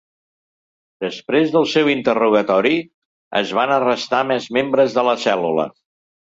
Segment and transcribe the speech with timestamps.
[1.05, 2.73] Després del seu interrogatori,
[3.43, 5.71] es van arrestar més membres de la cèl·lula.